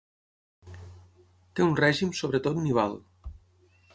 [1.59, 2.97] Té un règim sobretot nival.